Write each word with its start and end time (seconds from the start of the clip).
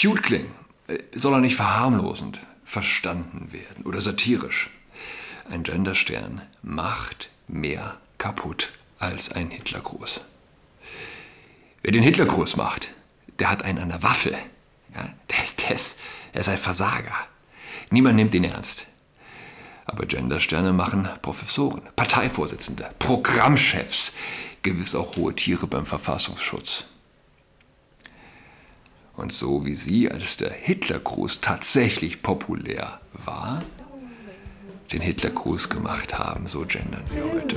cute 0.00 0.22
klingen, 0.22 0.54
äh, 0.88 0.98
soll 1.14 1.34
er 1.34 1.40
nicht 1.40 1.56
verharmlosend 1.56 2.40
verstanden 2.64 3.52
werden 3.52 3.84
oder 3.84 4.00
satirisch. 4.00 4.70
Ein 5.50 5.62
Genderstern 5.62 6.42
macht 6.62 7.30
mehr 7.48 7.98
kaputt 8.18 8.72
als 8.98 9.32
ein 9.32 9.50
Hitlergruß. 9.50 10.24
Wer 11.82 11.92
den 11.92 12.02
Hitlergruß 12.02 12.56
macht, 12.56 12.92
der 13.38 13.50
hat 13.50 13.64
einen 13.64 13.78
an 13.78 13.88
der 13.88 14.02
Waffel. 14.02 14.36
Ja, 14.94 15.08
der, 15.30 15.42
ist, 15.42 15.70
ist, 15.70 15.98
der 16.34 16.42
ist 16.42 16.48
ein 16.48 16.58
Versager. 16.58 17.14
Niemand 17.90 18.16
nimmt 18.16 18.34
ihn 18.34 18.44
ernst. 18.44 18.86
Aber 19.86 20.06
Gendersterne 20.06 20.72
machen 20.72 21.08
Professoren, 21.22 21.82
Parteivorsitzende, 21.96 22.90
Programmchefs, 23.00 24.12
gewiss 24.62 24.94
auch 24.94 25.16
hohe 25.16 25.34
Tiere 25.34 25.66
beim 25.66 25.86
Verfassungsschutz. 25.86 26.84
Und 29.20 29.34
so 29.34 29.66
wie 29.66 29.74
sie, 29.74 30.10
als 30.10 30.38
der 30.38 30.50
Hitlergruß 30.50 31.42
tatsächlich 31.42 32.22
populär 32.22 33.02
war, 33.12 33.62
den 34.92 35.02
Hitlergruß 35.02 35.68
gemacht 35.68 36.18
haben, 36.18 36.46
so 36.46 36.64
gendern 36.66 37.04
sie 37.06 37.20
heute. 37.20 37.54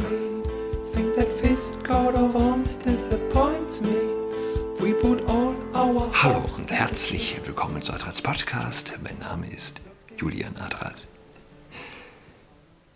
Hallo 6.21 6.43
und 6.57 6.69
herzlich 6.69 7.39
willkommen 7.45 7.81
zu 7.81 7.93
Adrats 7.93 8.21
Podcast. 8.21 8.95
Mein 9.01 9.17
Name 9.19 9.47
ist 9.47 9.79
Julian 10.17 10.57
Adrat. 10.57 10.95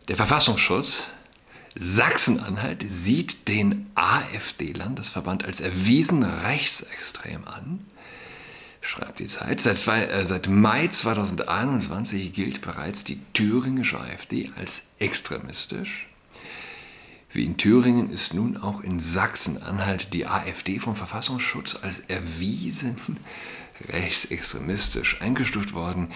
Der 0.09 0.17
Verfassungsschutz 0.17 1.05
Sachsen-Anhalt 1.75 2.83
sieht 2.85 3.47
den 3.47 3.89
AfD-Landesverband 3.95 5.45
als 5.45 5.61
erwiesen 5.61 6.23
rechtsextrem 6.23 7.45
an 7.45 7.79
schreibt 8.87 9.19
die 9.19 9.27
Zeit. 9.27 9.61
Seit, 9.61 9.77
zwei, 9.77 10.03
äh, 10.03 10.25
seit 10.25 10.47
Mai 10.47 10.87
2021 10.87 12.33
gilt 12.33 12.61
bereits 12.61 13.03
die 13.03 13.19
thüringische 13.33 13.99
AfD 13.99 14.49
als 14.57 14.83
extremistisch. 14.99 16.07
Wie 17.29 17.43
in 17.43 17.57
Thüringen 17.57 18.09
ist 18.09 18.33
nun 18.33 18.55
auch 18.57 18.81
in 18.81 18.99
Sachsen-Anhalt 18.99 20.13
die 20.13 20.25
AfD 20.25 20.79
vom 20.79 20.95
Verfassungsschutz 20.95 21.77
als 21.81 21.99
erwiesen 22.01 22.95
rechtsextremistisch 23.89 25.21
eingestuft 25.21 25.73
worden. 25.73 26.09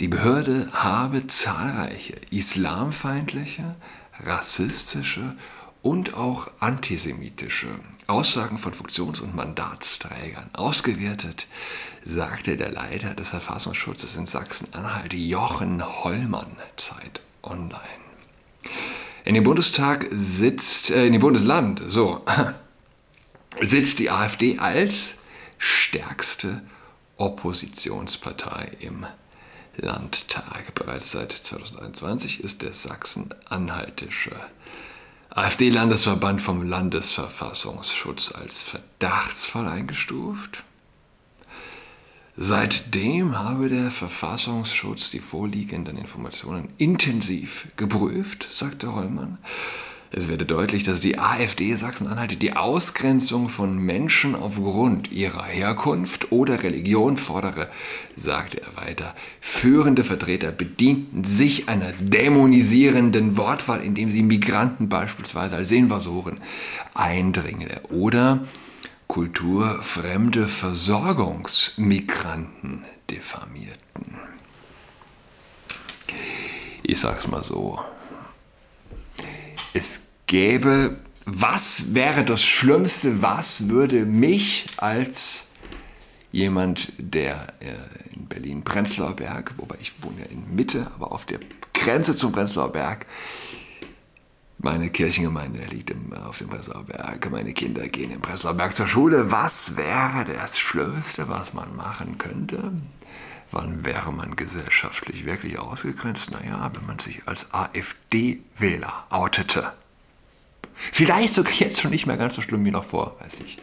Die 0.00 0.08
Behörde 0.08 0.68
habe 0.72 1.26
zahlreiche 1.26 2.16
islamfeindliche, 2.30 3.74
rassistische 4.20 5.36
und 5.86 6.14
auch 6.14 6.50
antisemitische 6.58 7.68
Aussagen 8.08 8.58
von 8.58 8.74
Funktions- 8.74 9.20
und 9.20 9.36
Mandatsträgern 9.36 10.50
ausgewertet, 10.52 11.46
sagte 12.04 12.56
der 12.56 12.72
Leiter 12.72 13.14
des 13.14 13.28
Verfassungsschutzes 13.28 14.16
in 14.16 14.26
Sachsen-Anhalt, 14.26 15.14
Jochen 15.14 15.84
Hollmann, 16.02 16.56
Zeit 16.76 17.20
Online. 17.44 17.78
In 19.24 19.34
dem 19.34 19.44
Bundestag 19.44 20.08
sitzt, 20.10 20.90
äh, 20.90 21.06
in 21.06 21.12
dem 21.12 21.22
Bundesland, 21.22 21.80
so, 21.86 22.20
sitzt 23.60 24.00
die 24.00 24.10
AfD 24.10 24.58
als 24.58 25.14
stärkste 25.56 26.62
Oppositionspartei 27.16 28.72
im 28.80 29.06
Landtag. 29.76 30.74
Bereits 30.74 31.12
seit 31.12 31.30
2021 31.30 32.42
ist 32.42 32.62
der 32.62 32.72
sachsen-anhaltische 32.72 34.34
AfD-Landesverband 35.36 36.40
vom 36.40 36.62
Landesverfassungsschutz 36.62 38.32
als 38.32 38.62
verdachtsvoll 38.62 39.68
eingestuft. 39.68 40.64
Seitdem 42.38 43.38
habe 43.38 43.68
der 43.68 43.90
Verfassungsschutz 43.90 45.10
die 45.10 45.18
vorliegenden 45.18 45.98
Informationen 45.98 46.70
intensiv 46.78 47.68
geprüft, 47.76 48.48
sagte 48.50 48.94
Hollmann. 48.94 49.36
Es 50.12 50.28
werde 50.28 50.44
deutlich, 50.44 50.84
dass 50.84 51.00
die 51.00 51.18
AfD 51.18 51.74
Sachsen-Anhalt 51.74 52.40
die 52.40 52.56
Ausgrenzung 52.56 53.48
von 53.48 53.76
Menschen 53.76 54.34
aufgrund 54.34 55.12
ihrer 55.12 55.44
Herkunft 55.44 56.32
oder 56.32 56.62
Religion 56.62 57.16
fordere, 57.16 57.68
sagte 58.14 58.62
er 58.62 58.76
weiter. 58.76 59.14
Führende 59.40 60.04
Vertreter 60.04 60.52
bedienten 60.52 61.24
sich 61.24 61.68
einer 61.68 61.92
dämonisierenden 62.00 63.36
Wortwahl, 63.36 63.82
indem 63.82 64.10
sie 64.10 64.22
Migranten 64.22 64.88
beispielsweise 64.88 65.56
als 65.56 65.72
Invasoren, 65.72 66.40
Eindringlinge 66.94 67.82
oder 67.90 68.46
kulturfremde 69.08 70.48
Versorgungsmigranten 70.48 72.84
diffamierten. 73.10 73.76
Ich 76.82 77.00
sag's 77.00 77.26
mal 77.26 77.42
so. 77.42 77.80
Es 79.74 80.05
gäbe, 80.26 80.96
was 81.24 81.94
wäre 81.94 82.24
das 82.24 82.42
Schlimmste, 82.42 83.22
was 83.22 83.68
würde 83.68 84.04
mich 84.04 84.66
als 84.76 85.46
jemand, 86.30 86.92
der 86.98 87.46
äh, 87.60 88.14
in 88.14 88.26
Berlin 88.26 88.62
Prenzlauer 88.62 89.14
Berg, 89.14 89.54
wobei 89.56 89.76
ich 89.80 89.92
wohne 90.02 90.20
ja 90.20 90.26
in 90.26 90.54
Mitte, 90.54 90.90
aber 90.94 91.12
auf 91.12 91.24
der 91.24 91.40
Grenze 91.72 92.14
zum 92.14 92.32
Prenzlauer 92.32 92.72
Berg, 92.72 93.06
meine 94.58 94.88
Kirchengemeinde 94.90 95.64
liegt 95.70 95.90
im, 95.90 96.12
auf 96.12 96.38
dem 96.38 96.48
Prenzlauer 96.48 96.84
Berg, 96.84 97.30
meine 97.30 97.52
Kinder 97.52 97.86
gehen 97.88 98.10
im 98.10 98.20
Prenzlauer 98.20 98.54
Berg 98.54 98.74
zur 98.74 98.88
Schule. 98.88 99.30
Was 99.30 99.76
wäre 99.76 100.24
das 100.24 100.58
Schlimmste, 100.58 101.28
was 101.28 101.52
man 101.54 101.74
machen 101.76 102.18
könnte? 102.18 102.72
Wann 103.52 103.84
wäre 103.84 104.12
man 104.12 104.34
gesellschaftlich 104.34 105.24
wirklich 105.24 105.58
ausgegrenzt? 105.58 106.30
Naja, 106.30 106.70
wenn 106.74 106.86
man 106.86 106.98
sich 106.98 107.22
als 107.26 107.46
AfD-Wähler 107.52 109.06
outete. 109.10 109.72
Vielleicht 110.92 111.34
sogar 111.34 111.52
jetzt 111.54 111.80
schon 111.80 111.90
nicht 111.90 112.06
mehr 112.06 112.16
ganz 112.16 112.34
so 112.34 112.42
schlimm 112.42 112.64
wie 112.64 112.70
noch 112.70 112.84
vor, 112.84 113.16
weiß 113.20 113.40
ich, 113.40 113.58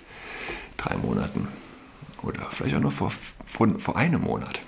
drei 0.78 0.98
Monaten. 0.98 1.48
Oder 2.22 2.48
vielleicht 2.52 2.76
auch 2.76 2.82
nur 2.82 2.92
vor, 2.92 3.12
vor, 3.46 3.80
vor 3.80 3.98
einem 3.98 4.22
Monat. 4.22 4.60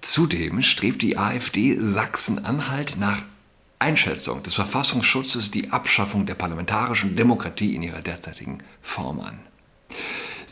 Zudem 0.00 0.62
strebt 0.62 1.02
die 1.02 1.16
AfD 1.16 1.76
Sachsen-Anhalt 1.78 2.96
nach 2.98 3.22
Einschätzung 3.78 4.42
des 4.42 4.54
Verfassungsschutzes 4.54 5.50
die 5.50 5.70
Abschaffung 5.70 6.26
der 6.26 6.34
parlamentarischen 6.34 7.16
Demokratie 7.16 7.74
in 7.74 7.82
ihrer 7.82 8.02
derzeitigen 8.02 8.62
Form 8.80 9.20
an. 9.20 9.38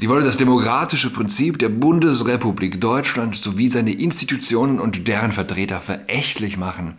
Sie 0.00 0.09
wolle 0.09 0.25
das 0.25 0.38
demokratische 0.38 1.11
Prinzip 1.11 1.59
der 1.59 1.69
Bundesrepublik 1.69 2.81
Deutschland 2.81 3.37
sowie 3.37 3.69
seine 3.69 3.93
Institutionen 3.93 4.81
und 4.81 5.06
deren 5.09 5.31
Vertreter 5.31 5.78
verächtlich 5.78 6.56
machen, 6.56 6.99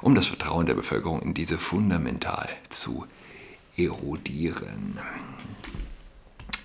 um 0.00 0.14
das 0.14 0.28
Vertrauen 0.28 0.66
der 0.66 0.74
Bevölkerung 0.74 1.20
in 1.22 1.34
diese 1.34 1.58
fundamental 1.58 2.48
zu 2.68 3.04
erodieren. 3.76 4.96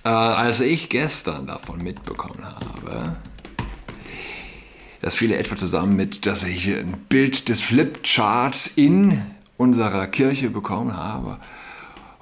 Äh, 0.05 0.09
als 0.09 0.59
ich 0.59 0.87
gestern 0.89 1.47
davon 1.47 1.81
mitbekommen 1.81 2.45
habe, 2.45 3.17
das 5.01 5.15
fiel 5.15 5.31
etwa 5.31 5.55
zusammen 5.55 5.95
mit, 5.95 6.27
dass 6.27 6.43
ich 6.43 6.67
ein 6.77 6.93
Bild 7.09 7.49
des 7.49 7.61
Flipcharts 7.61 8.67
in 8.75 9.19
unserer 9.57 10.05
Kirche 10.05 10.51
bekommen 10.51 10.95
habe 10.95 11.39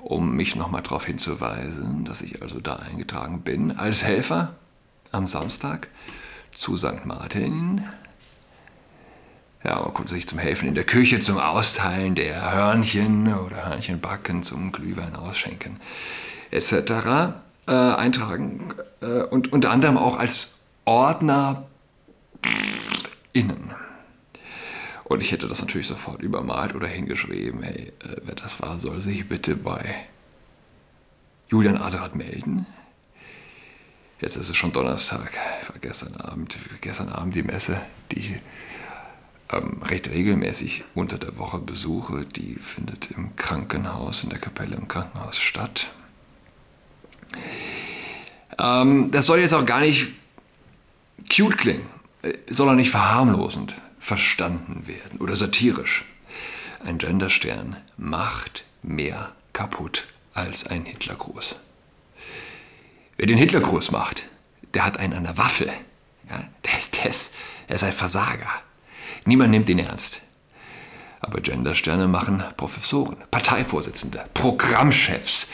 um 0.02 0.36
mich 0.36 0.56
nochmal 0.56 0.82
darauf 0.82 1.06
hinzuweisen, 1.06 2.06
dass 2.06 2.22
ich 2.22 2.42
also 2.42 2.60
da 2.60 2.78
eingetragen 2.78 3.42
bin 3.42 3.78
als 3.78 4.04
Helfer 4.04 4.56
am 5.12 5.28
Samstag 5.28 5.88
zu 6.54 6.78
St. 6.78 7.06
Martin. 7.06 7.84
Ja, 9.64 9.82
man 9.82 9.94
konnte 9.94 10.14
sich 10.14 10.28
zum 10.28 10.40
Helfen 10.40 10.70
in 10.70 10.76
der 10.76 10.86
Küche, 10.86 11.20
zum 11.20 11.38
Austeilen 11.38 12.16
der 12.16 12.54
Hörnchen 12.54 13.34
oder 13.34 13.70
Hörnchenbacken, 13.70 14.44
zum 14.44 14.72
Glühwein 14.72 15.16
ausschenken 15.16 15.80
etc. 16.52 16.74
Äh, 17.68 17.72
eintragen 17.72 18.74
äh, 19.02 19.24
und 19.24 19.52
unter 19.52 19.72
anderem 19.72 19.98
auch 19.98 20.18
als 20.18 20.60
Ordner 20.86 21.66
innen. 23.34 23.72
Und 25.10 25.22
ich 25.22 25.32
hätte 25.32 25.48
das 25.48 25.60
natürlich 25.60 25.88
sofort 25.88 26.22
übermalt 26.22 26.76
oder 26.76 26.88
hingeschrieben, 26.88 27.64
hey, 27.64 27.92
äh, 28.04 28.22
wer 28.26 28.36
das 28.36 28.62
war, 28.62 28.80
soll 28.80 29.02
sich 29.02 29.28
bitte 29.28 29.56
bei 29.56 29.84
Julian 31.50 31.78
Adrat 31.78 32.16
melden. 32.16 32.68
Jetzt 34.22 34.36
ist 34.36 34.50
es 34.50 34.56
schon 34.56 34.72
Donnerstag, 34.72 35.32
ich 35.64 35.70
war 35.70 35.80
gestern 35.82 36.16
Abend, 36.18 36.58
gestern 36.82 37.10
Abend 37.10 37.34
die 37.34 37.42
Messe, 37.42 37.82
die 38.12 38.20
ich 38.20 38.36
ähm, 39.52 39.82
recht 39.82 40.12
regelmäßig 40.12 40.84
unter 40.94 41.18
der 41.18 41.40
Woche 41.40 41.58
besuche. 41.58 42.26
Die 42.26 42.56
findet 42.56 43.10
im 43.10 43.36
Krankenhaus, 43.36 44.24
in 44.24 44.30
der 44.30 44.40
Kapelle 44.40 44.76
im 44.76 44.88
Krankenhaus 44.88 45.40
statt. 45.40 45.88
Ähm, 48.60 49.10
das 49.12 49.26
soll 49.26 49.40
jetzt 49.40 49.54
auch 49.56 49.66
gar 49.66 49.80
nicht 49.80 50.10
cute 51.36 51.58
klingen, 51.58 51.88
äh, 52.22 52.34
soll 52.52 52.70
auch 52.70 52.76
nicht 52.76 52.92
verharmlosend 52.92 53.74
verstanden 54.00 54.88
werden 54.88 55.19
oder 55.19 55.36
satirisch. 55.36 56.06
Ein 56.86 56.98
Genderstern 56.98 57.78
macht 57.98 58.63
mehr 58.81 59.34
kaputt 59.54 60.07
als 60.34 60.66
ein 60.66 60.86
Hitlergruß. 60.86 61.60
Wer 63.18 63.28
den 63.28 63.38
Hitlergruß 63.38 63.92
macht, 63.92 64.28
der 64.74 64.86
hat 64.86 64.98
einen 64.98 65.13
an 65.13 65.24
der 65.25 65.38
Waffel. 65.38 65.69
Ja, 66.30 66.48
der, 66.63 66.78
ist, 66.78 66.98
der, 66.98 67.10
ist, 67.10 67.34
der 67.68 67.75
ist 67.75 67.84
ein 67.84 67.92
Versager. 67.92 68.50
Niemand 69.25 69.51
nimmt 69.51 69.69
ihn 69.69 69.80
ernst. 69.80 70.22
Aber 71.19 71.42
Gendersterne 71.42 72.07
machen 72.07 72.42
Professoren, 72.56 73.18
Parteivorsitzende, 73.30 74.24
Programmchefs, 74.34 75.48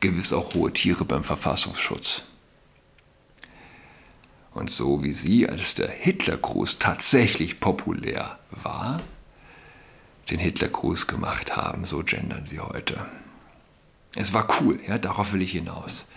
gewiss 0.00 0.32
auch 0.32 0.54
hohe 0.54 0.72
Tiere 0.72 1.04
beim 1.04 1.22
Verfassungsschutz. 1.22 2.24
Und 4.54 4.70
so 4.70 5.02
wie 5.02 5.12
sie, 5.12 5.48
als 5.48 5.74
der 5.74 5.88
Hitlergruß 5.88 6.78
tatsächlich 6.78 7.60
populär 7.60 8.38
war, 8.50 9.00
den 10.30 10.38
Hitlergruß 10.38 11.06
gemacht 11.06 11.56
haben, 11.56 11.84
so 11.84 12.02
gendern 12.04 12.46
sie 12.46 12.60
heute. 12.60 13.06
Es 14.14 14.34
war 14.34 14.46
cool, 14.60 14.78
ja, 14.86 14.98
darauf 14.98 15.32
will 15.32 15.42
ich 15.42 15.52
hinaus. 15.52 16.08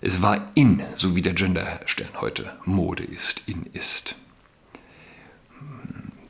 Es 0.00 0.22
war 0.22 0.50
in, 0.54 0.82
so 0.94 1.14
wie 1.14 1.22
der 1.22 1.34
Genderstern 1.34 2.20
heute 2.20 2.56
Mode 2.64 3.04
ist, 3.04 3.42
in 3.46 3.64
ist. 3.72 4.14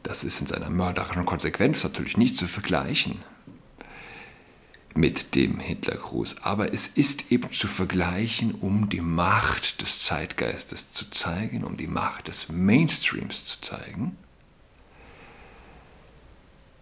Das 0.02 0.24
ist 0.24 0.40
in 0.40 0.46
seiner 0.46 0.70
mörderischen 0.70 1.24
Konsequenz 1.24 1.82
natürlich 1.82 2.16
nicht 2.16 2.36
zu 2.36 2.46
vergleichen 2.46 3.18
mit 4.96 5.34
dem 5.34 5.58
Hitlergruß, 5.58 6.42
aber 6.42 6.72
es 6.72 6.86
ist 6.86 7.30
eben 7.30 7.50
zu 7.50 7.68
vergleichen, 7.68 8.54
um 8.54 8.88
die 8.88 9.00
Macht 9.00 9.82
des 9.82 10.00
Zeitgeistes 10.00 10.92
zu 10.92 11.10
zeigen, 11.10 11.64
um 11.64 11.76
die 11.76 11.86
Macht 11.86 12.28
des 12.28 12.48
Mainstreams 12.48 13.44
zu 13.46 13.60
zeigen. 13.60 14.16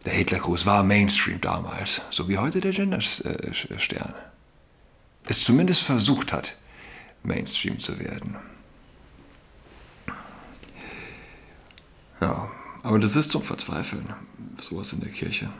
Der 0.04 0.12
Hitlergruß 0.12 0.66
war 0.66 0.82
Mainstream 0.82 1.40
damals, 1.40 2.02
so 2.10 2.28
wie 2.28 2.38
heute 2.38 2.60
der 2.60 2.72
Genderstern. 2.72 4.14
Es 5.26 5.42
zumindest 5.42 5.82
versucht 5.82 6.32
hat, 6.32 6.56
Mainstream 7.22 7.78
zu 7.78 7.98
werden. 7.98 8.36
Ja, 12.20 12.50
aber 12.82 12.98
das 12.98 13.16
ist 13.16 13.32
zum 13.32 13.42
Verzweifeln, 13.42 14.12
sowas 14.60 14.92
in 14.92 15.00
der 15.00 15.10
Kirche 15.10 15.50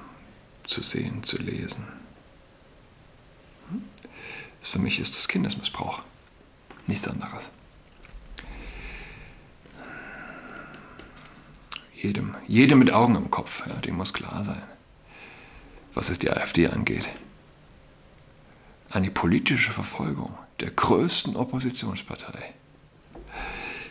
zu 0.66 0.82
sehen, 0.82 1.22
zu 1.22 1.38
lesen. 1.38 2.03
Für 4.64 4.78
mich 4.78 4.98
ist 4.98 5.14
das 5.14 5.28
Kindesmissbrauch. 5.28 6.02
Nichts 6.86 7.06
anderes. 7.06 7.50
Jedem, 11.94 12.34
jedem 12.48 12.78
mit 12.78 12.90
Augen 12.90 13.14
im 13.14 13.30
Kopf, 13.30 13.62
ja, 13.66 13.74
dem 13.74 13.96
muss 13.96 14.12
klar 14.12 14.42
sein, 14.44 14.62
was 15.92 16.08
es 16.08 16.18
die 16.18 16.30
AfD 16.30 16.66
angeht. 16.66 17.08
Eine 18.90 19.10
politische 19.10 19.70
Verfolgung 19.70 20.36
der 20.60 20.70
größten 20.70 21.36
Oppositionspartei 21.36 22.54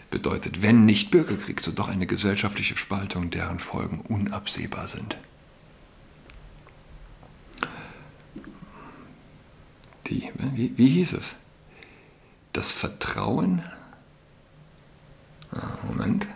bedeutet, 0.09 0.63
wenn 0.63 0.85
nicht 0.85 1.11
Bürgerkrieg, 1.11 1.59
so 1.59 1.71
doch 1.71 1.87
eine 1.87 2.07
gesellschaftliche 2.07 2.77
Spaltung, 2.77 3.29
deren 3.29 3.59
Folgen 3.59 4.01
unabsehbar 4.01 4.87
sind. 4.87 5.17
Die, 10.13 10.31
wie, 10.53 10.77
wie 10.77 10.87
hieß 10.87 11.13
es? 11.13 11.37
Das 12.53 12.71
Vertrauen. 12.71 13.63
Ah, 15.51 15.77
Moment. 15.87 16.27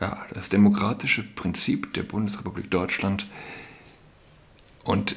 Ja, 0.00 0.24
das 0.32 0.48
demokratische 0.48 1.22
Prinzip 1.22 1.92
der 1.92 2.02
Bundesrepublik 2.02 2.70
Deutschland 2.70 3.26
und 4.84 5.16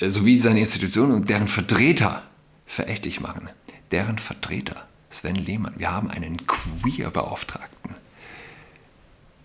äh, 0.00 0.08
sowie 0.08 0.38
seine 0.38 0.60
Institutionen 0.60 1.14
und 1.14 1.28
deren 1.28 1.48
Vertreter 1.48 2.22
verächtlich 2.64 3.20
machen. 3.20 3.48
Deren 3.90 4.18
Vertreter 4.18 4.86
Sven 5.10 5.34
Lehmann. 5.34 5.74
Wir 5.76 5.90
haben 5.90 6.10
einen 6.10 6.46
Queer-Beauftragten, 6.46 7.96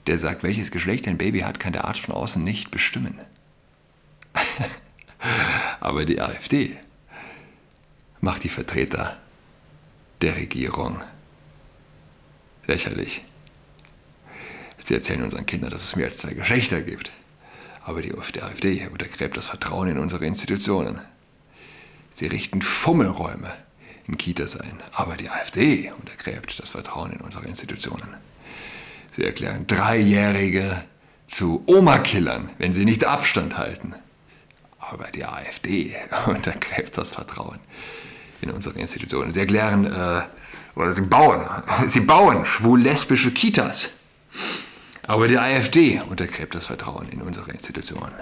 der 0.05 0.19
sagt, 0.19 0.43
welches 0.43 0.69
Geschlecht 0.69 1.07
ein 1.07 1.17
Baby 1.17 1.39
hat, 1.39 1.59
kann 1.59 1.73
der 1.73 1.85
Arzt 1.85 2.01
von 2.01 2.13
außen 2.13 2.43
nicht 2.43 2.69
bestimmen. 2.69 3.19
Aber 5.79 6.05
die 6.05 6.21
AfD 6.21 6.77
macht 8.21 8.43
die 8.43 8.49
Vertreter 8.49 9.17
der 10.21 10.35
Regierung 10.35 11.01
lächerlich. 12.67 13.25
Sie 14.83 14.93
erzählen 14.93 15.23
unseren 15.23 15.45
Kindern, 15.45 15.71
dass 15.71 15.83
es 15.83 15.95
mehr 15.95 16.07
als 16.07 16.19
zwei 16.19 16.33
Geschlechter 16.33 16.81
gibt. 16.81 17.11
Aber 17.83 18.01
die 18.01 18.13
AfD 18.13 18.87
untergräbt 18.87 19.37
das 19.37 19.47
Vertrauen 19.47 19.89
in 19.89 19.97
unsere 19.97 20.25
Institutionen. 20.25 21.01
Sie 22.11 22.27
richten 22.27 22.61
Fummelräume 22.61 23.51
in 24.07 24.17
Kitas 24.17 24.59
ein. 24.59 24.79
Aber 24.93 25.17
die 25.17 25.29
AfD 25.29 25.91
untergräbt 25.99 26.59
das 26.59 26.69
Vertrauen 26.69 27.11
in 27.11 27.21
unsere 27.21 27.45
Institutionen. 27.47 28.15
Sie 29.11 29.23
erklären 29.23 29.65
Dreijährige 29.65 30.83
zu 31.27 31.63
Oma-Killern, 31.65 32.49
wenn 32.59 32.73
sie 32.73 32.85
nicht 32.85 33.05
Abstand 33.05 33.57
halten. 33.57 33.95
Aber 34.79 35.05
die 35.05 35.25
AfD 35.25 35.95
untergräbt 36.27 36.97
das 36.97 37.13
Vertrauen 37.13 37.59
in 38.43 38.51
unsere 38.51 38.79
Institutionen. 38.79 39.31
Sie 39.31 39.39
erklären, 39.39 39.85
äh, 39.85 40.21
oder 40.75 40.93
sie 40.93 41.01
bauen, 41.01 41.45
sie 41.87 42.01
bauen 42.01 42.45
schwul-lesbische 42.45 43.31
Kitas. 43.31 43.91
Aber 45.03 45.27
die 45.27 45.37
AfD 45.37 46.01
untergräbt 46.09 46.55
das 46.55 46.67
Vertrauen 46.67 47.09
in 47.09 47.21
unsere 47.21 47.51
Institutionen. 47.51 48.13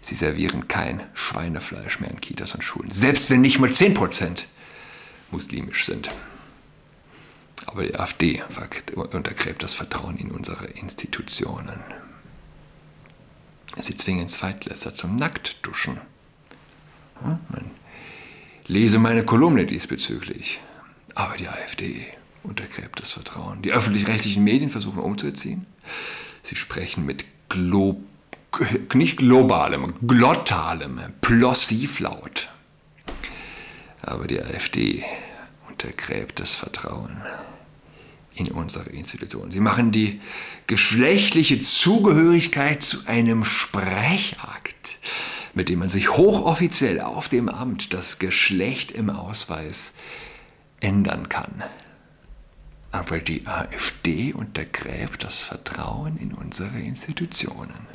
Sie 0.00 0.14
servieren 0.14 0.68
kein 0.68 1.02
Schweinefleisch 1.14 2.00
mehr 2.00 2.10
in 2.10 2.20
Kitas 2.20 2.54
und 2.54 2.62
Schulen. 2.62 2.90
Selbst 2.90 3.30
wenn 3.30 3.40
nicht 3.40 3.58
mal 3.58 3.70
10 3.70 3.94
Prozent 3.94 4.48
muslimisch 5.30 5.84
sind. 5.84 6.08
Aber 7.66 7.82
die 7.82 7.94
AfD 7.94 8.42
untergräbt 8.94 9.62
das 9.62 9.74
Vertrauen 9.74 10.16
in 10.16 10.30
unsere 10.30 10.66
Institutionen. 10.66 11.80
Sie 13.78 13.96
zwingen 13.96 14.28
Zweitklässler 14.28 14.94
zum 14.94 15.16
Nacktduschen. 15.16 16.00
Hm? 17.20 17.38
Man 17.48 17.70
lese 18.68 18.98
meine 18.98 19.24
Kolumne 19.24 19.66
diesbezüglich. 19.66 20.60
Aber 21.14 21.36
die 21.36 21.48
AfD 21.48 22.06
untergräbt 22.44 23.00
das 23.00 23.12
Vertrauen. 23.12 23.62
Die 23.62 23.72
öffentlich-rechtlichen 23.72 24.44
Medien 24.44 24.70
versuchen 24.70 25.00
umzuerziehen. 25.00 25.66
Sie 26.42 26.54
sprechen 26.54 27.04
mit 27.04 27.24
Glo 27.48 28.00
nicht 28.94 29.18
globalem, 29.18 29.86
glottalem 30.06 31.00
Plossivlaut. 31.20 32.48
Aber 34.02 34.26
die 34.26 34.40
AfD 34.40 35.04
untergräbt 35.68 36.40
das 36.40 36.54
Vertrauen 36.54 37.16
in 38.34 38.48
unsere 38.48 38.88
Institutionen. 38.90 39.52
Sie 39.52 39.60
machen 39.60 39.92
die 39.92 40.20
geschlechtliche 40.66 41.58
Zugehörigkeit 41.58 42.84
zu 42.84 43.06
einem 43.06 43.44
Sprechakt, 43.44 44.67
mit 45.58 45.70
dem 45.70 45.80
man 45.80 45.90
sich 45.90 46.16
hochoffiziell 46.16 47.00
auf 47.00 47.28
dem 47.28 47.48
Amt 47.48 47.92
das 47.92 48.20
Geschlecht 48.20 48.92
im 48.92 49.10
Ausweis 49.10 49.92
ändern 50.78 51.28
kann. 51.28 51.64
Aber 52.92 53.18
die 53.18 53.44
AfD 53.44 54.32
untergräbt 54.32 55.24
das 55.24 55.42
Vertrauen 55.42 56.16
in 56.16 56.32
unsere 56.32 56.78
Institutionen. 56.78 57.88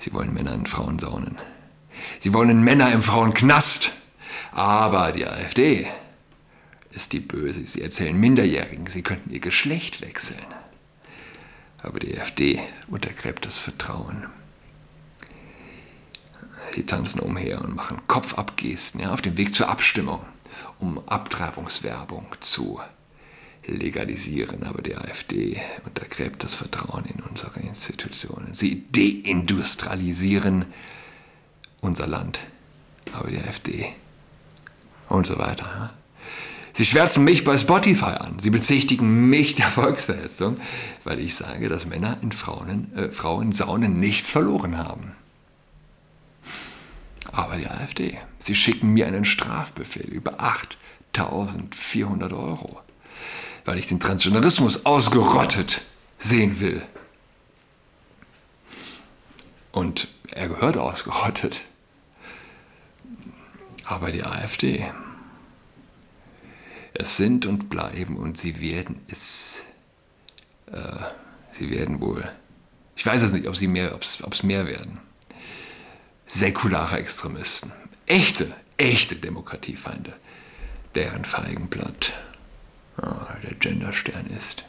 Sie 0.00 0.12
wollen 0.12 0.34
Männer 0.34 0.54
in 0.54 0.66
Frauensaunen. 0.66 1.38
Sie 2.18 2.34
wollen 2.34 2.64
Männer 2.64 2.90
im 2.90 3.02
Frauenknast. 3.02 3.92
Aber 4.50 5.12
die 5.12 5.28
AfD 5.28 5.86
ist 6.90 7.12
die 7.12 7.20
Böse. 7.20 7.64
Sie 7.64 7.82
erzählen 7.82 8.18
Minderjährigen, 8.18 8.88
sie 8.88 9.02
könnten 9.02 9.30
ihr 9.30 9.38
Geschlecht 9.38 10.00
wechseln. 10.00 10.44
Aber 11.84 12.00
die 12.00 12.18
AfD 12.18 12.58
untergräbt 12.88 13.46
das 13.46 13.58
Vertrauen. 13.58 14.26
Sie 16.74 16.86
tanzen 16.86 17.20
umher 17.20 17.60
und 17.62 17.76
machen 17.76 18.00
Kopfabgesten 18.06 19.00
ja, 19.00 19.12
auf 19.12 19.20
dem 19.20 19.36
Weg 19.36 19.52
zur 19.52 19.68
Abstimmung, 19.68 20.20
um 20.78 21.00
Abtreibungswerbung 21.06 22.26
zu 22.40 22.80
legalisieren. 23.66 24.64
Aber 24.64 24.82
die 24.82 24.96
AfD 24.96 25.60
untergräbt 25.84 26.42
das 26.42 26.54
Vertrauen 26.54 27.04
in 27.04 27.22
unsere 27.22 27.60
Institutionen. 27.60 28.54
Sie 28.54 28.84
deindustrialisieren 28.90 30.64
unser 31.80 32.06
Land. 32.06 32.40
Aber 33.12 33.30
die 33.30 33.38
AfD 33.38 33.92
und 35.08 35.26
so 35.26 35.38
weiter. 35.38 35.92
Sie 36.72 36.86
schwärzen 36.86 37.24
mich 37.24 37.44
bei 37.44 37.58
Spotify 37.58 38.16
an. 38.18 38.38
Sie 38.38 38.48
bezichtigen 38.48 39.28
mich 39.28 39.54
der 39.56 39.68
Volksverhetzung, 39.68 40.56
weil 41.04 41.20
ich 41.20 41.34
sage, 41.34 41.68
dass 41.68 41.84
Männer 41.84 42.16
in 42.22 42.32
Frauen, 42.32 42.96
äh, 42.96 43.10
Frauensaunen 43.10 44.00
nichts 44.00 44.30
verloren 44.30 44.78
haben. 44.78 45.12
Aber 47.32 47.56
die 47.56 47.66
AfD, 47.66 48.18
sie 48.38 48.54
schicken 48.54 48.90
mir 48.90 49.06
einen 49.06 49.24
Strafbefehl 49.24 50.08
über 50.08 50.40
8400 50.40 52.32
Euro, 52.32 52.78
weil 53.64 53.78
ich 53.78 53.86
den 53.86 54.00
Transgenderismus 54.00 54.84
ausgerottet 54.86 55.82
sehen 56.18 56.60
will. 56.60 56.82
Und 59.72 60.08
er 60.30 60.48
gehört 60.48 60.76
ausgerottet. 60.76 61.64
Aber 63.84 64.12
die 64.12 64.22
AfD, 64.22 64.86
Es 66.94 67.16
sind 67.16 67.46
und 67.46 67.70
bleiben 67.70 68.16
und 68.16 68.36
sie 68.38 68.60
werden 68.60 69.00
es. 69.08 69.62
Äh, 70.66 70.76
sie 71.50 71.70
werden 71.70 72.00
wohl. 72.00 72.30
Ich 72.96 73.06
weiß 73.06 73.22
es 73.22 73.32
nicht, 73.32 73.48
ob 73.48 73.56
sie 73.56 73.66
mehr, 73.66 73.94
ob 73.94 74.02
es 74.02 74.42
mehr 74.42 74.66
werden. 74.66 75.00
Säkulare 76.26 76.98
Extremisten. 76.98 77.72
Echte, 78.06 78.54
echte 78.76 79.16
Demokratiefeinde. 79.16 80.14
Deren 80.94 81.24
Feigenblatt 81.24 82.12
oh, 83.00 83.06
der 83.42 83.54
Genderstern 83.54 84.26
ist. 84.26 84.64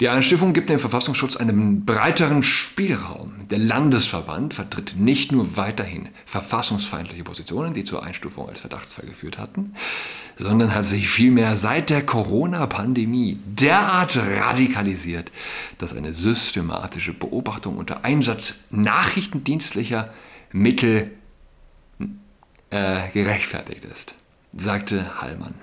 Die 0.00 0.08
Einstiftung 0.08 0.52
gibt 0.52 0.70
dem 0.70 0.78
Verfassungsschutz 0.78 1.34
einen 1.36 1.84
breiteren 1.84 2.44
Spielraum. 2.44 3.48
Der 3.50 3.58
Landesverband 3.58 4.54
vertritt 4.54 4.94
nicht 4.96 5.32
nur 5.32 5.56
weiterhin 5.56 6.08
verfassungsfeindliche 6.24 7.24
Positionen, 7.24 7.74
die 7.74 7.82
zur 7.82 8.04
Einstufung 8.04 8.48
als 8.48 8.60
Verdachtsfall 8.60 9.06
geführt 9.06 9.38
hatten, 9.38 9.74
sondern 10.36 10.72
hat 10.72 10.86
sich 10.86 11.08
vielmehr 11.08 11.56
seit 11.56 11.90
der 11.90 12.06
Corona-Pandemie 12.06 13.40
derart 13.44 14.16
radikalisiert, 14.16 15.32
dass 15.78 15.96
eine 15.96 16.14
systematische 16.14 17.12
Beobachtung 17.12 17.76
unter 17.76 18.04
Einsatz 18.04 18.66
nachrichtendienstlicher 18.70 20.14
Mittel 20.52 21.10
äh, 22.70 23.08
gerechtfertigt 23.12 23.84
ist, 23.84 24.14
sagte 24.56 25.20
Hallmann. 25.20 25.54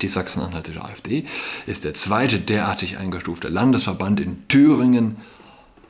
Die 0.00 0.08
Sachsen-Anhaltische 0.08 0.82
AfD 0.82 1.24
ist 1.66 1.84
der 1.84 1.94
zweite 1.94 2.40
derartig 2.40 2.98
eingestufte 2.98 3.48
Landesverband 3.48 4.20
in 4.20 4.48
Thüringen. 4.48 5.16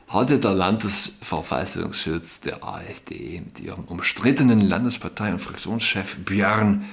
Hatte 0.07 0.39
der 0.39 0.53
Landesverfassungsschutz 0.53 2.41
der 2.41 2.63
AfD 2.63 3.41
mit 3.43 3.59
ihrem 3.59 3.85
umstrittenen 3.85 4.61
Landespartei- 4.61 5.33
und 5.33 5.39
Fraktionschef 5.39 6.17
Björn 6.17 6.85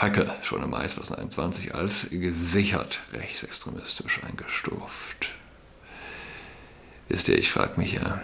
Höcke 0.00 0.32
schon 0.42 0.62
im 0.62 0.70
Mai 0.70 0.86
2021 0.86 1.74
als 1.74 2.06
gesichert 2.10 3.00
rechtsextremistisch 3.12 4.20
eingestuft. 4.22 5.30
Wisst 7.08 7.28
ihr, 7.28 7.36
ich 7.36 7.50
frage 7.50 7.80
mich 7.80 7.92
ja, 7.94 8.22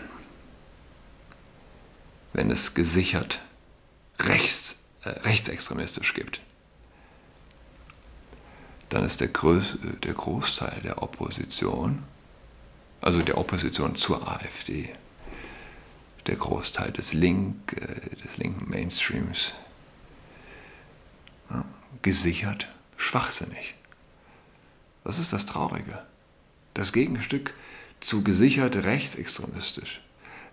wenn 2.32 2.50
es 2.50 2.74
gesichert 2.74 3.40
rechts, 4.20 4.84
äh, 5.04 5.08
rechtsextremistisch 5.08 6.14
gibt, 6.14 6.40
dann 8.88 9.04
ist 9.04 9.20
der, 9.20 9.28
Groß, 9.28 9.78
der 10.02 10.14
Großteil 10.14 10.80
der 10.82 11.02
Opposition, 11.02 12.02
also 13.00 13.22
der 13.22 13.38
Opposition 13.38 13.96
zur 13.96 14.28
AfD, 14.28 14.88
der 16.26 16.36
Großteil 16.36 16.92
des, 16.92 17.12
Link, 17.12 17.72
äh, 17.72 18.16
des 18.16 18.36
linken 18.38 18.70
Mainstreams, 18.70 19.52
ja, 21.50 21.64
gesichert 22.02 22.68
schwachsinnig. 22.96 23.74
Das 25.04 25.18
ist 25.18 25.32
das 25.32 25.44
Traurige. 25.44 26.02
Das 26.72 26.92
Gegenstück 26.92 27.52
zu 28.00 28.24
gesichert 28.24 28.76
rechtsextremistisch. 28.76 30.00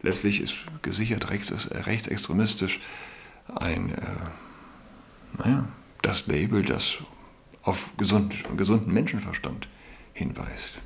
Letztlich 0.01 0.41
ist 0.41 0.55
gesichert 0.81 1.29
rechtsextremistisch 1.29 2.79
ein, 3.55 3.93
äh, 3.93 4.01
naja, 5.38 5.67
das 6.01 6.27
Label, 6.27 6.63
das 6.63 6.97
auf 7.63 7.89
gesund, 7.98 8.36
gesunden 8.58 8.94
Menschenverstand 8.94 9.68
hinweist. 10.13 10.80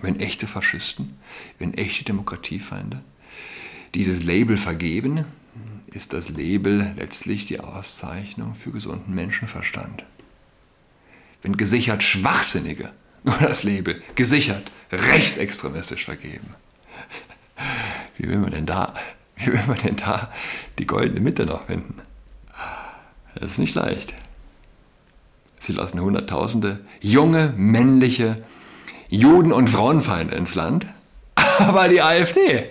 Wenn 0.00 0.18
echte 0.18 0.46
Faschisten, 0.46 1.18
wenn 1.58 1.74
echte 1.74 2.04
Demokratiefeinde 2.04 3.02
dieses 3.94 4.24
Label 4.24 4.56
vergeben, 4.56 5.24
ist 5.86 6.12
das 6.12 6.30
Label 6.30 6.94
letztlich 6.96 7.46
die 7.46 7.60
Auszeichnung 7.60 8.54
für 8.54 8.72
gesunden 8.72 9.14
Menschenverstand. 9.14 10.04
Wenn 11.42 11.56
gesichert 11.56 12.02
Schwachsinnige 12.02 12.90
nur 13.24 13.36
das 13.36 13.62
Label 13.62 14.02
gesichert 14.14 14.72
rechtsextremistisch 14.90 16.04
vergeben, 16.04 16.54
wie 18.16 18.28
will 18.28 18.38
man 18.38 18.52
denn 18.52 18.66
da, 18.66 18.94
wie 19.36 19.52
will 19.52 19.62
man 19.66 19.78
denn 19.78 19.96
da 19.96 20.32
die 20.78 20.86
goldene 20.86 21.20
Mitte 21.20 21.46
noch 21.46 21.66
finden? 21.66 22.00
Das 23.34 23.52
ist 23.52 23.58
nicht 23.58 23.74
leicht. 23.74 24.14
Sie 25.62 25.72
lassen 25.72 26.00
Hunderttausende 26.00 26.80
junge, 27.00 27.54
männliche 27.56 28.42
Juden- 29.08 29.52
und 29.52 29.70
Frauenfeinde 29.70 30.34
ins 30.34 30.56
Land. 30.56 30.88
Aber 31.58 31.86
die 31.86 32.02
AfD 32.02 32.68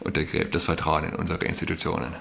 untergräbt 0.00 0.52
das 0.52 0.64
Vertrauen 0.64 1.04
in 1.04 1.14
unsere 1.14 1.44
Institutionen. 1.44 2.12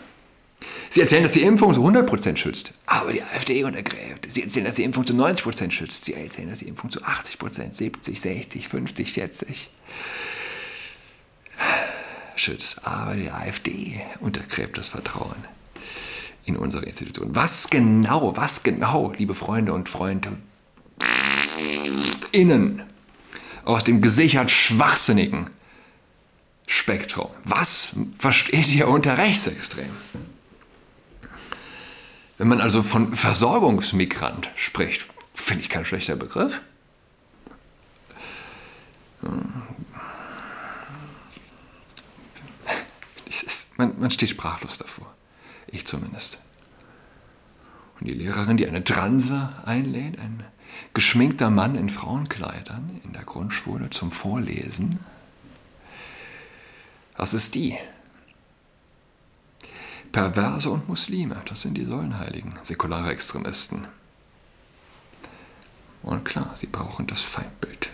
Sie 0.92 1.02
erzählen, 1.02 1.24
dass 1.24 1.32
die 1.32 1.42
Impfung 1.42 1.74
zu 1.74 1.84
100% 1.84 2.38
schützt, 2.38 2.74
aber 2.86 3.12
die 3.12 3.24
AfD 3.24 3.64
untergräbt. 3.64 4.32
Sie 4.32 4.44
erzählen, 4.44 4.66
dass 4.66 4.76
die 4.76 4.84
Impfung 4.84 5.06
zu 5.06 5.14
90% 5.14 5.72
schützt. 5.72 6.06
Sie 6.06 6.14
erzählen, 6.14 6.50
dass 6.50 6.60
die 6.60 6.68
Impfung 6.68 6.92
zu 6.92 7.02
80%, 7.02 7.74
70, 7.74 8.22
60, 8.22 8.68
50, 8.70 9.12
40 9.12 9.70
schützt. 12.36 12.86
Aber 12.88 13.16
die 13.16 13.32
AfD 13.32 14.00
untergräbt 14.20 14.78
das 14.78 14.88
Vertrauen 14.88 15.44
in 16.46 16.58
unsere 16.58 16.86
Institution. 16.86 17.36
Was 17.36 17.70
genau, 17.70 18.36
was 18.36 18.64
genau, 18.64 19.14
liebe 19.18 19.36
Freunde 19.36 19.74
und 19.74 19.90
Freunde, 19.90 20.38
innen 22.32 22.84
aus 23.66 23.84
dem 23.84 24.02
gesichert 24.02 24.52
schwachsinnigen 24.52 25.50
Spektrum, 26.68 27.30
was 27.44 27.96
versteht 28.18 28.68
ihr 28.74 28.88
unter 28.88 29.18
rechtsextrem? 29.18 29.90
Wenn 32.38 32.48
man 32.48 32.62
also 32.62 32.84
von 32.84 33.14
Versorgungsmigrant 33.16 34.50
spricht, 34.56 35.08
finde 35.34 35.62
ich 35.62 35.70
kein 35.70 35.86
schlechter 35.86 36.16
Begriff. 36.16 36.62
Ist, 43.46 43.78
man, 43.78 44.00
man 44.00 44.12
steht 44.12 44.30
sprachlos 44.30 44.78
davor. 44.78 45.14
Ich 45.74 45.86
zumindest. 45.88 46.38
Und 48.00 48.08
die 48.08 48.14
Lehrerin, 48.14 48.58
die 48.58 48.68
eine 48.68 48.84
Transe 48.84 49.50
einlädt, 49.66 50.20
ein 50.20 50.44
geschminkter 50.94 51.50
Mann 51.50 51.74
in 51.76 51.90
Frauenkleidern 51.90 53.02
in 53.04 53.14
der 53.14 53.24
Grundschule 53.24 53.90
zum 53.90 54.12
Vorlesen. 54.12 55.00
Was 57.18 57.34
ist 57.34 57.56
die? 57.56 57.76
Perverse 60.12 60.70
und 60.70 60.88
Muslime, 60.88 61.42
das 61.46 61.64
sind 61.64 61.74
die 61.74 61.86
Säulenheiligen, 61.86 62.54
säkulare 62.62 63.10
Extremisten. 63.12 63.88
Und 66.04 66.24
klar, 66.24 66.52
sie 66.54 66.68
brauchen 66.68 67.08
das 67.08 67.22
Feindbild. 67.22 67.90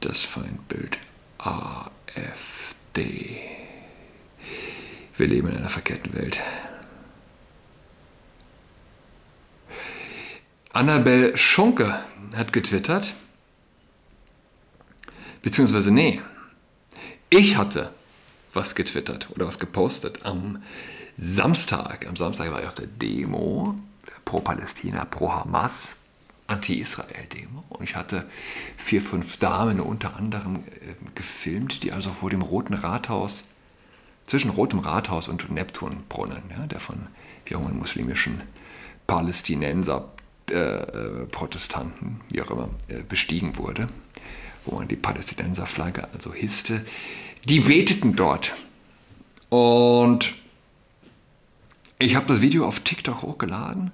Das 0.00 0.22
Feindbild 0.22 0.96
AfD. 1.38 1.94
Wir 5.16 5.28
leben 5.28 5.48
in 5.48 5.56
einer 5.56 5.68
verkehrten 5.68 6.12
Welt. 6.14 6.40
Annabel 10.72 11.36
Schunke 11.36 12.00
hat 12.34 12.52
getwittert, 12.52 13.14
beziehungsweise 15.40 15.92
nee, 15.92 16.20
ich 17.30 17.56
hatte 17.56 17.92
was 18.52 18.74
getwittert 18.74 19.30
oder 19.30 19.46
was 19.46 19.60
gepostet 19.60 20.26
am 20.26 20.62
Samstag. 21.16 22.06
Am 22.08 22.16
Samstag 22.16 22.50
war 22.50 22.60
ich 22.60 22.66
auf 22.66 22.74
der 22.74 22.86
Demo 22.86 23.76
pro 24.24 24.40
Palästina, 24.40 25.04
pro 25.04 25.32
Hamas, 25.32 25.94
Anti-Israel-Demo. 26.48 27.64
Und 27.68 27.84
ich 27.84 27.94
hatte 27.94 28.28
vier, 28.76 29.00
fünf 29.00 29.36
Damen 29.36 29.80
unter 29.80 30.16
anderem 30.16 30.56
äh, 30.56 30.94
gefilmt, 31.14 31.84
die 31.84 31.92
also 31.92 32.10
vor 32.10 32.30
dem 32.30 32.42
Roten 32.42 32.74
Rathaus 32.74 33.44
zwischen 34.26 34.50
Rotem 34.50 34.78
Rathaus 34.78 35.28
und 35.28 35.50
Neptunbrunnen, 35.50 36.42
ja, 36.50 36.66
der 36.66 36.80
von 36.80 37.06
jungen 37.46 37.78
muslimischen 37.78 38.42
Palästinenser, 39.06 40.10
äh, 40.50 40.56
äh, 40.56 41.26
Protestanten, 41.26 42.20
wie 42.30 42.42
auch 42.42 42.50
immer, 42.50 42.68
äh, 42.88 43.02
bestiegen 43.02 43.56
wurde, 43.56 43.86
wo 44.64 44.76
man 44.76 44.88
die 44.88 44.96
Palästinenserflagge 44.96 46.08
also 46.12 46.32
hisste. 46.34 46.84
Die 47.46 47.60
beteten 47.60 48.14
dort. 48.14 48.54
Und 49.48 50.34
ich 51.98 52.14
habe 52.14 52.26
das 52.26 52.40
Video 52.40 52.66
auf 52.66 52.80
TikTok 52.80 53.22
hochgeladen, 53.22 53.90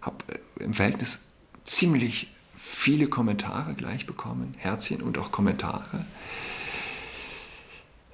habe 0.00 0.16
äh, 0.28 0.64
im 0.64 0.74
Verhältnis 0.74 1.20
ziemlich 1.64 2.28
viele 2.54 3.08
Kommentare 3.08 3.74
gleich 3.74 4.06
bekommen, 4.06 4.54
Herzchen 4.58 5.02
und 5.02 5.18
auch 5.18 5.32
Kommentare. 5.32 6.04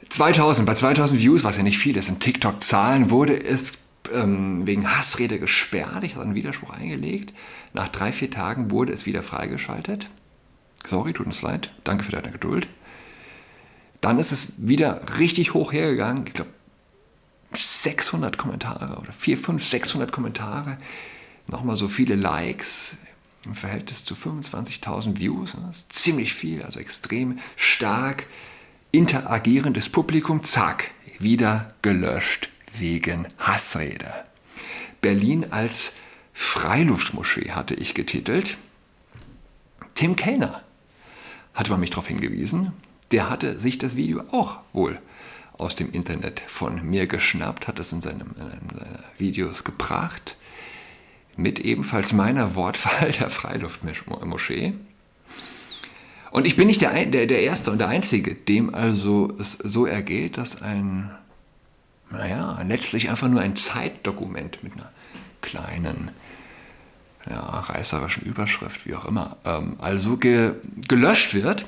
2000, 0.08 0.66
bei 0.66 0.74
2000 0.74 1.20
Views, 1.20 1.44
was 1.44 1.56
ja 1.56 1.62
nicht 1.62 1.78
viel 1.78 1.96
ist, 1.96 2.08
in 2.08 2.20
TikTok-Zahlen, 2.20 3.10
wurde 3.10 3.42
es 3.42 3.72
ähm, 4.12 4.66
wegen 4.66 4.96
Hassrede 4.96 5.38
gesperrt. 5.38 6.04
Ich 6.04 6.14
habe 6.14 6.24
einen 6.24 6.34
Widerspruch 6.34 6.70
eingelegt. 6.70 7.32
Nach 7.72 7.88
drei, 7.88 8.12
vier 8.12 8.30
Tagen 8.30 8.70
wurde 8.70 8.92
es 8.92 9.06
wieder 9.06 9.22
freigeschaltet. 9.22 10.08
Sorry, 10.86 11.12
tut 11.12 11.26
uns 11.26 11.42
leid. 11.42 11.72
Danke 11.84 12.04
für 12.04 12.12
deine 12.12 12.30
Geduld. 12.30 12.68
Dann 14.00 14.18
ist 14.18 14.32
es 14.32 14.52
wieder 14.58 15.18
richtig 15.18 15.54
hoch 15.54 15.72
hergegangen. 15.72 16.26
Ich 16.26 16.34
glaube, 16.34 16.50
600 17.52 18.36
Kommentare 18.36 18.98
oder 18.98 19.12
4, 19.12 19.38
5, 19.38 19.64
600 19.64 20.12
Kommentare, 20.12 20.76
nochmal 21.46 21.76
so 21.76 21.88
viele 21.88 22.14
Likes 22.14 22.96
im 23.44 23.54
Verhältnis 23.54 24.04
zu 24.04 24.14
25.000 24.14 25.18
Views. 25.18 25.52
Das 25.52 25.78
ist 25.78 25.92
ziemlich 25.92 26.34
viel, 26.34 26.62
also 26.62 26.80
extrem 26.80 27.38
stark 27.56 28.26
interagierendes 28.94 29.88
Publikum. 29.88 30.44
Zack, 30.44 30.92
wieder 31.18 31.74
gelöscht 31.82 32.48
wegen 32.78 33.26
Hassrede. 33.38 34.12
Berlin 35.00 35.50
als 35.50 35.94
Freiluftmoschee 36.32 37.50
hatte 37.50 37.74
ich 37.74 37.94
getitelt. 37.94 38.56
Tim 39.94 40.14
Kellner 40.14 40.62
hatte 41.54 41.72
man 41.72 41.80
mich 41.80 41.90
darauf 41.90 42.06
hingewiesen. 42.06 42.72
Der 43.10 43.30
hatte 43.30 43.58
sich 43.58 43.78
das 43.78 43.96
Video 43.96 44.22
auch 44.30 44.58
wohl 44.72 45.00
aus 45.58 45.74
dem 45.74 45.90
Internet 45.90 46.40
von 46.46 46.88
mir 46.88 47.08
geschnappt, 47.08 47.66
hat 47.66 47.80
es 47.80 47.92
in, 47.92 48.00
seinem, 48.00 48.34
in 48.36 48.42
einem 48.42 48.68
seiner 48.72 49.04
Videos 49.18 49.64
gebracht, 49.64 50.36
mit 51.36 51.58
ebenfalls 51.58 52.12
meiner 52.12 52.54
Wortwahl 52.54 53.10
der 53.10 53.28
Freiluftmoschee. 53.28 54.74
Und 56.34 56.48
ich 56.48 56.56
bin 56.56 56.66
nicht 56.66 56.82
der, 56.82 57.06
der, 57.06 57.28
der 57.28 57.42
Erste 57.44 57.70
und 57.70 57.78
der 57.78 57.86
Einzige, 57.86 58.34
dem 58.34 58.74
also 58.74 59.32
es 59.38 59.52
so 59.52 59.86
ergeht, 59.86 60.36
dass 60.36 60.62
ein, 60.62 61.12
naja, 62.10 62.60
letztlich 62.66 63.08
einfach 63.08 63.28
nur 63.28 63.40
ein 63.40 63.54
Zeitdokument 63.54 64.64
mit 64.64 64.72
einer 64.72 64.90
kleinen, 65.42 66.10
ja, 67.30 67.38
reißerischen 67.38 68.24
Überschrift, 68.24 68.84
wie 68.84 68.96
auch 68.96 69.04
immer, 69.04 69.36
ähm, 69.44 69.76
also 69.78 70.16
ge, 70.16 70.54
gelöscht 70.88 71.34
wird. 71.34 71.66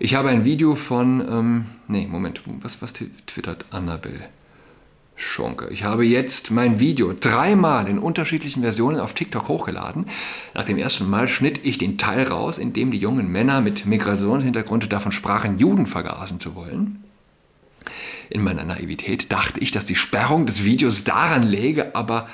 Ich 0.00 0.16
habe 0.16 0.30
ein 0.30 0.44
Video 0.44 0.74
von, 0.74 1.20
ähm, 1.20 1.66
nee, 1.86 2.08
Moment, 2.08 2.42
was, 2.44 2.82
was 2.82 2.92
twittert 2.92 3.66
Annabelle 3.70 4.28
Schonke? 5.20 5.68
Ich 5.70 5.84
habe 5.84 6.04
jetzt 6.04 6.50
mein 6.50 6.80
Video 6.80 7.12
dreimal 7.12 7.88
in 7.88 7.98
unterschiedlichen 7.98 8.62
Versionen 8.62 8.98
auf 8.98 9.12
TikTok 9.12 9.48
hochgeladen. 9.48 10.06
Nach 10.54 10.64
dem 10.64 10.78
ersten 10.78 11.08
Mal 11.08 11.28
schnitt 11.28 11.60
ich 11.62 11.78
den 11.78 11.98
Teil 11.98 12.26
raus, 12.26 12.56
in 12.58 12.72
dem 12.72 12.90
die 12.90 12.98
jungen 12.98 13.30
Männer 13.30 13.60
mit 13.60 13.84
Migrationshintergrund 13.84 14.90
davon 14.92 15.12
sprachen, 15.12 15.58
Juden 15.58 15.86
vergasen 15.86 16.40
zu 16.40 16.54
wollen. 16.54 17.04
In 18.30 18.42
meiner 18.42 18.64
Naivität 18.64 19.30
dachte 19.30 19.60
ich, 19.60 19.72
dass 19.72 19.84
die 19.84 19.96
Sperrung 19.96 20.46
des 20.46 20.64
Videos 20.64 21.04
daran 21.04 21.42
läge, 21.42 21.94
aber 21.94 22.28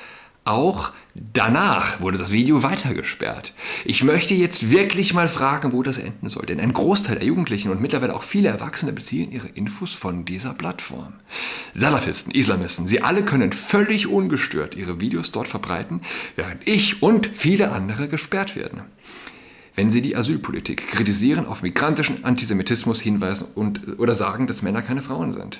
auch 0.47 0.91
danach 1.33 1.99
wurde 1.99 2.17
das 2.17 2.31
Video 2.31 2.63
weitergesperrt. 2.63 3.53
Ich 3.85 4.03
möchte 4.03 4.33
jetzt 4.33 4.71
wirklich 4.71 5.13
mal 5.13 5.29
fragen, 5.29 5.73
wo 5.73 5.83
das 5.83 5.97
enden 5.97 6.29
soll, 6.29 6.45
denn 6.45 6.59
ein 6.59 6.73
Großteil 6.73 7.17
der 7.17 7.27
Jugendlichen 7.27 7.71
und 7.71 7.81
mittlerweile 7.81 8.15
auch 8.15 8.23
viele 8.23 8.49
Erwachsene 8.49 8.93
beziehen 8.93 9.31
ihre 9.31 9.47
Infos 9.47 9.93
von 9.93 10.25
dieser 10.25 10.53
Plattform. 10.53 11.13
Salafisten, 11.73 12.31
Islamisten, 12.31 12.87
sie 12.87 13.01
alle 13.01 13.23
können 13.23 13.51
völlig 13.51 14.07
ungestört 14.07 14.75
ihre 14.75 14.99
Videos 14.99 15.31
dort 15.31 15.47
verbreiten, 15.47 16.01
während 16.35 16.67
ich 16.67 17.01
und 17.01 17.29
viele 17.33 17.71
andere 17.71 18.07
gesperrt 18.07 18.55
werden. 18.55 18.81
Wenn 19.75 19.91
sie 19.91 20.01
die 20.01 20.15
Asylpolitik 20.15 20.87
kritisieren, 20.87 21.45
auf 21.45 21.61
migrantischen 21.61 22.25
Antisemitismus 22.25 22.99
hinweisen 22.99 23.47
und, 23.53 23.99
oder 23.99 24.15
sagen, 24.15 24.47
dass 24.47 24.63
Männer 24.63 24.81
keine 24.81 25.03
Frauen 25.03 25.33
sind. 25.33 25.59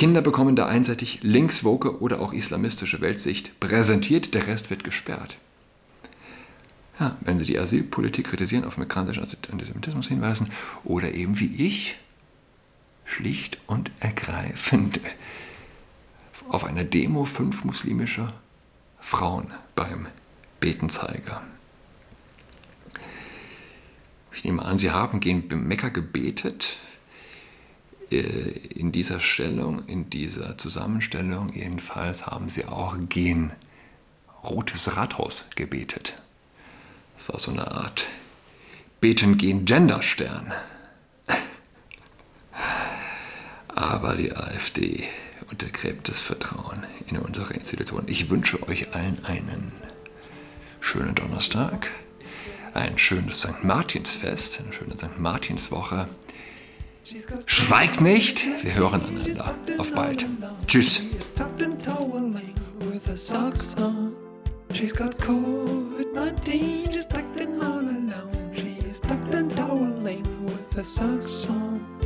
Kinder 0.00 0.22
bekommen 0.22 0.56
da 0.56 0.64
einseitig 0.64 1.18
linkswoke 1.20 2.00
oder 2.00 2.22
auch 2.22 2.32
islamistische 2.32 3.02
Weltsicht 3.02 3.60
präsentiert, 3.60 4.32
der 4.32 4.46
Rest 4.46 4.70
wird 4.70 4.82
gesperrt. 4.82 5.36
Ja, 6.98 7.18
wenn 7.20 7.38
sie 7.38 7.44
die 7.44 7.58
Asylpolitik 7.58 8.28
kritisieren, 8.28 8.64
auf 8.64 8.78
migrantischen 8.78 9.22
Antisemitismus 9.22 10.08
hinweisen 10.08 10.48
oder 10.84 11.12
eben 11.12 11.38
wie 11.38 11.54
ich 11.54 11.98
schlicht 13.04 13.58
und 13.66 13.90
ergreifend 14.00 15.00
auf 16.48 16.64
einer 16.64 16.84
Demo 16.84 17.26
fünf 17.26 17.66
muslimische 17.66 18.32
Frauen 19.00 19.48
beim 19.76 20.06
Betenzeiger. 20.60 21.42
Ich 24.32 24.44
nehme 24.44 24.64
an, 24.64 24.78
Sie 24.78 24.92
haben 24.92 25.20
gegen 25.20 25.46
Mekka 25.68 25.90
gebetet. 25.90 26.78
Äh, 28.10 28.16
in 28.74 28.92
dieser 28.92 29.20
Stellung, 29.20 29.86
in 29.86 30.10
dieser 30.10 30.58
Zusammenstellung 30.58 31.52
jedenfalls 31.52 32.26
haben 32.26 32.48
sie 32.48 32.66
auch 32.66 32.96
gen 33.08 33.52
Rotes 34.42 34.96
Rathaus 34.96 35.46
gebetet. 35.54 36.16
Das 37.16 37.28
war 37.28 37.38
so 37.38 37.50
eine 37.50 37.70
Art 37.70 38.06
Beten 39.00 39.38
gen 39.38 39.64
Genderstern. 39.64 40.52
Aber 43.68 44.14
die 44.14 44.34
AfD 44.34 45.04
untergräbt 45.50 46.08
das 46.08 46.20
Vertrauen 46.20 46.86
in 47.06 47.18
unsere 47.18 47.54
Institutionen. 47.54 48.08
Ich 48.08 48.30
wünsche 48.30 48.62
euch 48.68 48.94
allen 48.94 49.24
einen 49.24 49.72
schönen 50.80 51.14
Donnerstag, 51.14 51.88
ein 52.74 52.98
schönes 52.98 53.40
St. 53.40 53.64
Martinsfest, 53.64 54.60
eine 54.60 54.72
schöne 54.72 54.96
St. 54.96 55.18
Martinswoche. 55.18 56.08
Schweigt 57.46 58.00
nicht, 58.00 58.44
wir 58.62 58.74
hören 58.74 59.02
einander. 59.04 59.54
Auf 59.78 59.92
bald. 59.92 60.26
Tschüss. 60.66 61.02
She's 64.72 64.94
got 64.94 65.18
COVID-19, 65.18 66.92
she's 66.92 67.06
tucked 67.06 67.40
in 67.40 67.60
all 67.60 67.80
alone. 67.80 68.52
She's 68.54 69.00
tucked 69.00 69.34
and 69.34 69.50
toweling 69.50 70.24
with 70.46 70.78
a 70.78 70.84
socks 70.84 71.46
on. 71.50 71.99